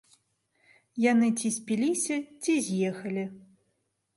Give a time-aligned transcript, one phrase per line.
[1.11, 3.25] Яны ці спіліся, ці з'ехалі.